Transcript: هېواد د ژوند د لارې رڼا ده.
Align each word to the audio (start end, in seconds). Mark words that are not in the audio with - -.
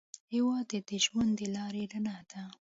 هېواد 0.33 0.69
د 0.89 0.91
ژوند 1.05 1.31
د 1.39 1.41
لارې 1.55 1.83
رڼا 1.91 2.17
ده. 2.31 2.43